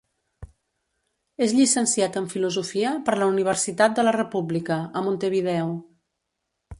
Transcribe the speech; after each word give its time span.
És 1.47 1.51
llicenciat 1.57 2.15
en 2.21 2.29
Filosofia 2.31 2.93
per 3.09 3.17
la 3.23 3.27
Universitat 3.33 3.95
de 3.99 4.07
la 4.07 4.15
República, 4.17 4.79
a 4.99 5.05
Montevideo. 5.09 5.69